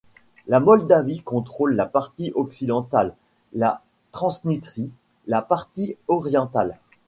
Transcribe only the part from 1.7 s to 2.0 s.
la